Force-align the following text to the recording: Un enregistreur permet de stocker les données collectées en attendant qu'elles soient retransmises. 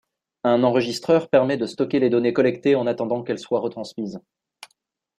Un 0.43 0.63
enregistreur 0.63 1.29
permet 1.29 1.57
de 1.57 1.67
stocker 1.67 1.99
les 1.99 2.09
données 2.09 2.33
collectées 2.33 2.73
en 2.75 2.87
attendant 2.87 3.21
qu'elles 3.21 3.37
soient 3.37 3.59
retransmises. 3.59 4.19